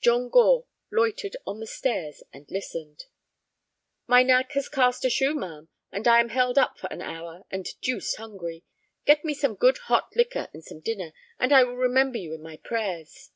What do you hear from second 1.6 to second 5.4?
the stairs and listened. "My nag has cast a shoe,